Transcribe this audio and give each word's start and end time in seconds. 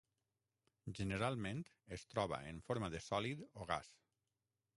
Generalment 0.99 1.61
es 1.99 2.07
troba 2.15 2.41
en 2.53 2.63
forma 2.71 2.91
de 2.97 3.03
sòlid 3.11 3.45
o 3.61 3.69
gas. 3.75 3.93